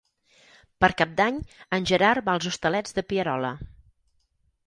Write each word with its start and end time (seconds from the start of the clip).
Per 0.83 0.87
Cap 1.01 1.11
d'Any 1.19 1.35
en 1.77 1.85
Gerard 1.91 2.25
va 2.29 2.35
als 2.37 2.49
Hostalets 2.53 2.97
de 3.01 3.05
Pierola. 3.13 3.55